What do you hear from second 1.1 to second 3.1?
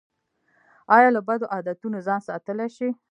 له بدو عادتونو ځان ساتلی شئ؟